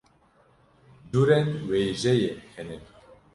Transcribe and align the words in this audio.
curên 1.09 1.45
wêjeyê 1.69 2.31
hene. 2.53 2.77